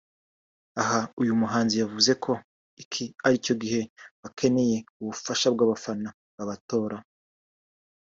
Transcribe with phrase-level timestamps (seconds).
[0.81, 2.31] aha uyu muhanzi yavuze ko
[2.83, 3.81] iki aricyo gihe
[4.21, 6.97] bakeneyeho ubufasha bw’abafana babatora